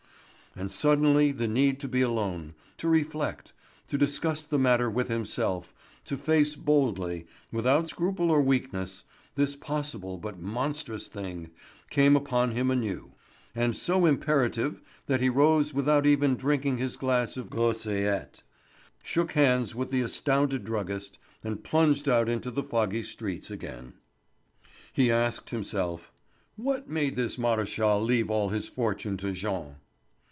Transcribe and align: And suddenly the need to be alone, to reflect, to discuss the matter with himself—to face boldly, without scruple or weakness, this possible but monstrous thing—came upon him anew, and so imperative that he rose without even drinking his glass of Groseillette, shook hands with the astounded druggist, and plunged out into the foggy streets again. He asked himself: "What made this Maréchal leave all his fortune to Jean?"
And 0.53 0.69
suddenly 0.69 1.31
the 1.31 1.47
need 1.47 1.79
to 1.79 1.87
be 1.87 2.01
alone, 2.01 2.55
to 2.77 2.89
reflect, 2.89 3.53
to 3.87 3.97
discuss 3.97 4.43
the 4.43 4.59
matter 4.59 4.89
with 4.89 5.07
himself—to 5.07 6.17
face 6.17 6.57
boldly, 6.57 7.25
without 7.53 7.87
scruple 7.87 8.29
or 8.29 8.41
weakness, 8.41 9.05
this 9.35 9.55
possible 9.55 10.17
but 10.17 10.39
monstrous 10.41 11.07
thing—came 11.07 12.17
upon 12.17 12.51
him 12.51 12.69
anew, 12.69 13.13
and 13.55 13.77
so 13.77 14.05
imperative 14.05 14.81
that 15.05 15.21
he 15.21 15.29
rose 15.29 15.73
without 15.73 16.05
even 16.05 16.35
drinking 16.35 16.79
his 16.79 16.97
glass 16.97 17.37
of 17.37 17.49
Groseillette, 17.49 18.43
shook 19.01 19.31
hands 19.31 19.73
with 19.73 19.89
the 19.89 20.01
astounded 20.01 20.65
druggist, 20.65 21.17
and 21.45 21.63
plunged 21.63 22.09
out 22.09 22.27
into 22.27 22.51
the 22.51 22.61
foggy 22.63 23.03
streets 23.03 23.49
again. 23.49 23.93
He 24.91 25.09
asked 25.09 25.51
himself: 25.51 26.11
"What 26.57 26.89
made 26.89 27.15
this 27.15 27.37
Maréchal 27.37 28.05
leave 28.05 28.29
all 28.29 28.49
his 28.49 28.67
fortune 28.67 29.15
to 29.15 29.31
Jean?" 29.31 29.77